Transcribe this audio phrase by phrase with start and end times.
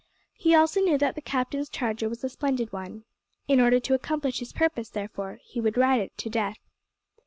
[0.33, 3.03] He also knew that the captain's charger was a splendid one.
[3.47, 6.57] In order to accomplish his purpose, therefore, he would ride it to death.